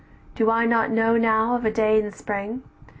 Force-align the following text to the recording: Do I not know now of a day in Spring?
Do 0.33 0.49
I 0.49 0.65
not 0.65 0.89
know 0.89 1.15
now 1.15 1.53
of 1.55 1.63
a 1.63 1.69
day 1.69 2.01
in 2.01 2.11
Spring? 2.11 2.63